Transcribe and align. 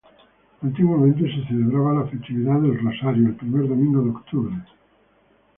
Antiguamente 0.63 1.31
se 1.31 1.47
celebraba 1.47 1.93
la 1.93 2.07
festividad 2.07 2.59
de 2.59 2.69
El 2.69 2.79
Rosario, 2.83 3.27
el 3.27 3.35
primer 3.35 3.67
domingo 3.69 4.01
de 4.01 4.09
octubre. 4.09 4.55